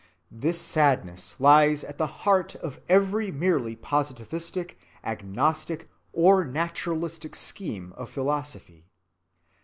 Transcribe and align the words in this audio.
This 0.31 0.59
sadness 0.59 1.39
lies 1.39 1.83
at 1.83 1.99
the 1.99 2.07
heart 2.25 2.55
of 2.55 2.79
every 2.89 3.29
merely 3.31 3.75
positivistic, 3.75 4.77
agnostic, 5.03 5.91
or 6.11 6.43
naturalistic 6.43 7.35
scheme 7.35 7.93
of 7.95 8.09
philosophy. 8.09 8.87